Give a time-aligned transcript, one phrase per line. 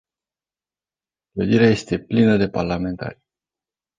[1.31, 3.21] Clădirea este plină de parlamentari.